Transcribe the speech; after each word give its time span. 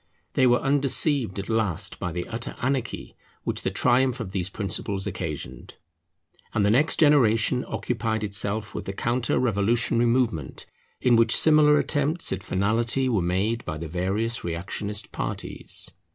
They 0.33 0.47
were 0.47 0.59
undeceived 0.61 1.37
at 1.37 1.47
last 1.47 1.99
by 1.99 2.11
the 2.11 2.27
utter 2.27 2.55
anarchy 2.59 3.15
which 3.43 3.61
the 3.61 3.69
triumph 3.69 4.19
of 4.19 4.31
these 4.31 4.49
principles 4.49 5.05
occasioned; 5.05 5.75
and 6.55 6.65
the 6.65 6.71
next 6.71 6.97
generation 6.97 7.63
occupied 7.67 8.23
itself 8.23 8.73
with 8.73 8.85
the 8.85 8.93
counter 8.93 9.37
revolutionary 9.37 10.07
movement, 10.07 10.65
in 11.01 11.17
which 11.17 11.37
similar 11.37 11.77
attempts 11.77 12.33
at 12.33 12.41
finality 12.41 13.09
were 13.09 13.21
made 13.21 13.63
by 13.63 13.77
the 13.77 13.87
various 13.87 14.43
reactionist 14.43 15.11
parties. 15.11 15.91